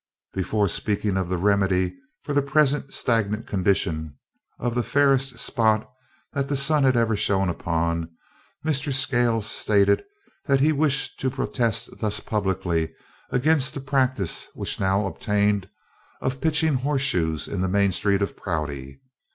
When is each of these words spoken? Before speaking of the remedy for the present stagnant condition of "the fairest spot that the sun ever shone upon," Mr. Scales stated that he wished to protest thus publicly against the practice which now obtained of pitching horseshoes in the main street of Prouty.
Before 0.33 0.67
speaking 0.67 1.15
of 1.15 1.29
the 1.29 1.37
remedy 1.37 1.93
for 2.23 2.33
the 2.33 2.41
present 2.41 2.91
stagnant 2.91 3.45
condition 3.45 4.17
of 4.57 4.73
"the 4.73 4.81
fairest 4.81 5.37
spot 5.37 5.87
that 6.33 6.47
the 6.47 6.57
sun 6.57 6.85
ever 6.87 7.15
shone 7.15 7.49
upon," 7.49 8.09
Mr. 8.65 8.91
Scales 8.91 9.45
stated 9.45 10.03
that 10.47 10.59
he 10.59 10.71
wished 10.71 11.19
to 11.19 11.29
protest 11.29 11.99
thus 11.99 12.19
publicly 12.19 12.95
against 13.29 13.75
the 13.75 13.79
practice 13.79 14.47
which 14.55 14.79
now 14.79 15.05
obtained 15.05 15.69
of 16.19 16.41
pitching 16.41 16.73
horseshoes 16.77 17.47
in 17.47 17.61
the 17.61 17.69
main 17.69 17.91
street 17.91 18.23
of 18.23 18.35
Prouty. 18.35 18.99